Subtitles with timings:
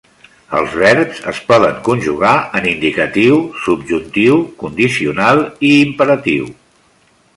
[0.59, 6.51] Els verbs es poden conjugar en indicatiu, subjuntiu, condicional i imperatiu.